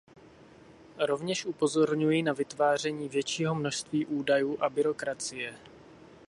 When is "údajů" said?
4.05-4.57